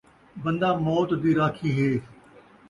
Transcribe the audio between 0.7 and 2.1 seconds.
موت دی راکھی ہے